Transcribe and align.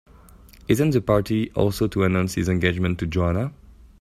Isn't 0.67 0.89
the 0.95 1.01
party 1.01 1.51
also 1.51 1.87
to 1.89 2.05
announce 2.05 2.33
his 2.33 2.49
engagement 2.49 2.97
to 2.97 3.05
Joanna? 3.05 3.53